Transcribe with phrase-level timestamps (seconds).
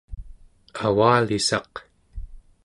[0.87, 1.73] avalissaq